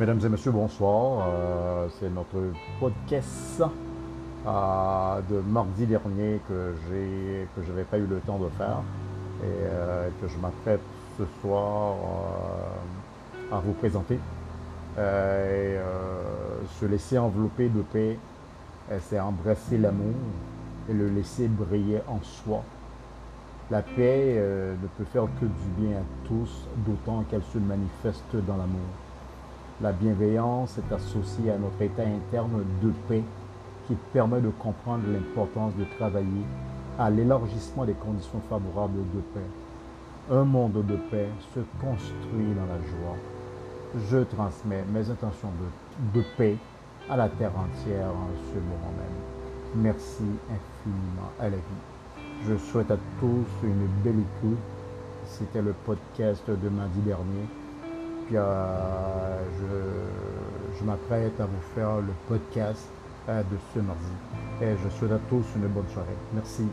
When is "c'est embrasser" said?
19.02-19.76